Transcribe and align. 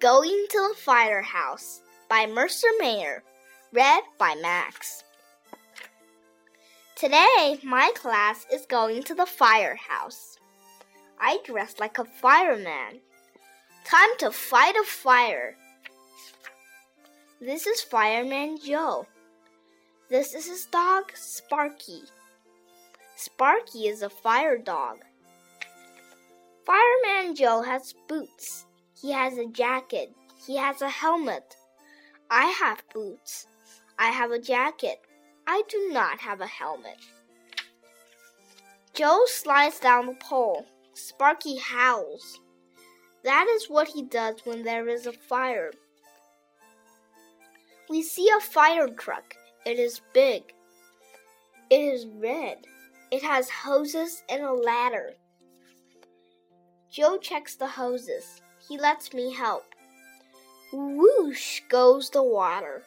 Going 0.00 0.46
to 0.48 0.68
the 0.70 0.74
Firehouse 0.78 1.82
by 2.08 2.24
Mercer 2.24 2.70
Mayer. 2.78 3.22
Read 3.70 4.02
by 4.16 4.34
Max. 4.40 5.04
Today, 6.96 7.58
my 7.62 7.92
class 7.94 8.46
is 8.50 8.64
going 8.64 9.02
to 9.02 9.14
the 9.14 9.26
firehouse. 9.26 10.38
I 11.20 11.40
dress 11.44 11.78
like 11.78 11.98
a 11.98 12.06
fireman. 12.06 13.00
Time 13.84 14.08
to 14.20 14.30
fight 14.30 14.74
a 14.74 14.84
fire. 14.84 15.54
This 17.38 17.66
is 17.66 17.82
Fireman 17.82 18.58
Joe. 18.64 19.06
This 20.08 20.32
is 20.32 20.46
his 20.46 20.64
dog, 20.64 21.12
Sparky. 21.14 22.04
Sparky 23.16 23.86
is 23.88 24.00
a 24.00 24.08
fire 24.08 24.56
dog. 24.56 25.00
Fireman 26.64 27.34
Joe 27.34 27.60
has 27.60 27.94
boots. 28.08 28.64
He 29.00 29.12
has 29.12 29.38
a 29.38 29.46
jacket. 29.46 30.14
He 30.46 30.56
has 30.56 30.82
a 30.82 30.90
helmet. 30.90 31.56
I 32.30 32.46
have 32.46 32.82
boots. 32.92 33.46
I 33.98 34.08
have 34.10 34.30
a 34.30 34.38
jacket. 34.38 35.00
I 35.46 35.62
do 35.68 35.90
not 35.92 36.20
have 36.20 36.40
a 36.40 36.46
helmet. 36.46 36.98
Joe 38.94 39.22
slides 39.26 39.80
down 39.80 40.06
the 40.06 40.14
pole. 40.14 40.66
Sparky 40.94 41.58
howls. 41.58 42.40
That 43.24 43.46
is 43.48 43.70
what 43.70 43.88
he 43.88 44.02
does 44.02 44.40
when 44.44 44.64
there 44.64 44.88
is 44.88 45.06
a 45.06 45.12
fire. 45.12 45.72
We 47.88 48.02
see 48.02 48.28
a 48.28 48.40
fire 48.40 48.88
truck. 48.88 49.34
It 49.66 49.78
is 49.78 50.00
big. 50.12 50.42
It 51.70 51.80
is 51.80 52.06
red. 52.06 52.58
It 53.10 53.22
has 53.22 53.50
hoses 53.50 54.22
and 54.28 54.42
a 54.42 54.52
ladder. 54.52 55.14
Joe 56.90 57.18
checks 57.18 57.56
the 57.56 57.66
hoses. 57.66 58.42
He 58.68 58.78
lets 58.78 59.12
me 59.12 59.32
help. 59.32 59.64
Whoosh 60.72 61.60
goes 61.68 62.10
the 62.10 62.22
water. 62.22 62.82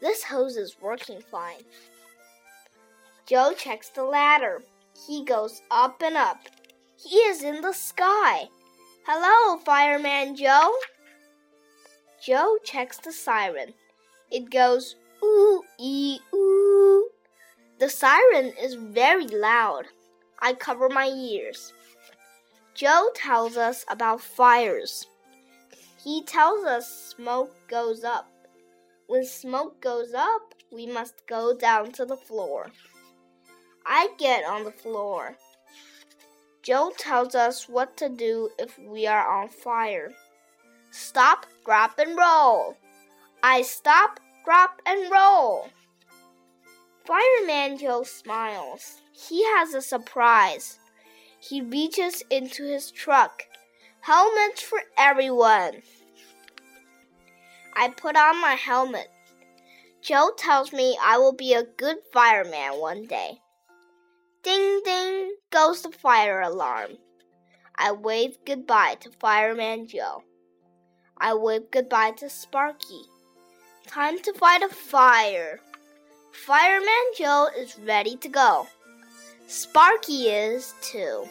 This 0.00 0.24
hose 0.24 0.56
is 0.56 0.76
working 0.80 1.20
fine. 1.20 1.62
Joe 3.26 3.52
checks 3.56 3.88
the 3.88 4.04
ladder. 4.04 4.62
He 5.06 5.24
goes 5.24 5.62
up 5.70 6.02
and 6.02 6.16
up. 6.16 6.38
He 6.96 7.16
is 7.16 7.42
in 7.42 7.60
the 7.60 7.72
sky. 7.72 8.48
Hello, 9.06 9.58
Fireman 9.58 10.36
Joe. 10.36 10.72
Joe 12.22 12.58
checks 12.64 12.98
the 12.98 13.12
siren. 13.12 13.74
It 14.30 14.50
goes 14.50 14.96
ooh 15.22 15.62
ee 15.78 16.18
ooh. 16.34 17.10
The 17.78 17.88
siren 17.88 18.52
is 18.60 18.74
very 18.74 19.26
loud. 19.26 19.84
I 20.40 20.54
cover 20.54 20.88
my 20.88 21.06
ears. 21.06 21.72
Joe 22.76 23.08
tells 23.14 23.56
us 23.56 23.86
about 23.88 24.20
fires. 24.20 25.06
He 26.04 26.22
tells 26.24 26.66
us 26.66 27.14
smoke 27.16 27.56
goes 27.68 28.04
up. 28.04 28.30
When 29.06 29.24
smoke 29.24 29.80
goes 29.80 30.12
up, 30.12 30.52
we 30.70 30.86
must 30.86 31.26
go 31.26 31.56
down 31.56 31.92
to 31.92 32.04
the 32.04 32.18
floor. 32.18 32.70
I 33.86 34.10
get 34.18 34.44
on 34.44 34.64
the 34.64 34.72
floor. 34.72 35.38
Joe 36.62 36.92
tells 36.98 37.34
us 37.34 37.66
what 37.66 37.96
to 37.96 38.10
do 38.10 38.50
if 38.58 38.78
we 38.78 39.06
are 39.06 39.26
on 39.26 39.48
fire. 39.48 40.12
Stop, 40.90 41.46
drop, 41.64 41.98
and 41.98 42.14
roll. 42.18 42.76
I 43.42 43.62
stop, 43.62 44.20
drop, 44.44 44.82
and 44.84 45.10
roll. 45.10 45.70
Fireman 47.06 47.78
Joe 47.78 48.02
smiles. 48.02 49.00
He 49.12 49.42
has 49.44 49.72
a 49.72 49.80
surprise. 49.80 50.78
He 51.48 51.60
reaches 51.60 52.22
into 52.30 52.64
his 52.64 52.90
truck. 52.90 53.42
Helmets 54.00 54.62
for 54.62 54.80
everyone. 54.98 55.82
I 57.74 57.88
put 57.88 58.16
on 58.16 58.40
my 58.40 58.54
helmet. 58.54 59.10
Joe 60.02 60.30
tells 60.36 60.72
me 60.72 60.96
I 61.02 61.18
will 61.18 61.32
be 61.34 61.54
a 61.54 61.62
good 61.62 61.98
fireman 62.12 62.80
one 62.80 63.04
day. 63.04 63.38
Ding 64.42 64.80
ding 64.84 65.36
goes 65.50 65.82
the 65.82 65.90
fire 65.90 66.40
alarm. 66.40 66.92
I 67.76 67.92
wave 67.92 68.38
goodbye 68.46 68.96
to 69.00 69.10
Fireman 69.10 69.86
Joe. 69.86 70.22
I 71.18 71.34
wave 71.34 71.70
goodbye 71.70 72.12
to 72.18 72.30
Sparky. 72.30 73.02
Time 73.86 74.18
to 74.20 74.32
fight 74.32 74.62
a 74.62 74.68
fire. 74.68 75.60
Fireman 76.32 77.12
Joe 77.16 77.48
is 77.56 77.78
ready 77.78 78.16
to 78.16 78.28
go. 78.28 78.66
Sparky 79.48 80.28
is 80.28 80.74
too. 80.82 81.24